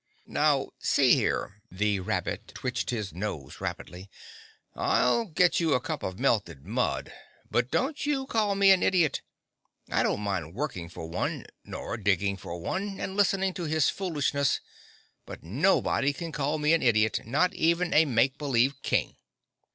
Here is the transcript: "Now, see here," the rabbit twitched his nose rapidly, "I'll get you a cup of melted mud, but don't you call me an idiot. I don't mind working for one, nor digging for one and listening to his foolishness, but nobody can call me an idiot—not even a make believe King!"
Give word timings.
"Now, 0.25 0.69
see 0.79 1.13
here," 1.13 1.61
the 1.69 1.99
rabbit 1.99 2.53
twitched 2.55 2.89
his 2.89 3.13
nose 3.13 3.61
rapidly, 3.61 4.09
"I'll 4.73 5.25
get 5.25 5.59
you 5.59 5.75
a 5.75 5.79
cup 5.79 6.01
of 6.01 6.17
melted 6.17 6.65
mud, 6.65 7.13
but 7.51 7.69
don't 7.69 8.03
you 8.03 8.25
call 8.25 8.55
me 8.55 8.71
an 8.71 8.81
idiot. 8.81 9.21
I 9.91 10.01
don't 10.01 10.21
mind 10.21 10.55
working 10.55 10.89
for 10.89 11.07
one, 11.07 11.45
nor 11.63 11.97
digging 11.97 12.35
for 12.37 12.57
one 12.59 12.99
and 12.99 13.15
listening 13.15 13.53
to 13.53 13.65
his 13.65 13.89
foolishness, 13.91 14.59
but 15.27 15.43
nobody 15.43 16.13
can 16.13 16.31
call 16.31 16.57
me 16.57 16.73
an 16.73 16.81
idiot—not 16.81 17.53
even 17.53 17.93
a 17.93 18.05
make 18.05 18.39
believe 18.39 18.81
King!" 18.81 19.17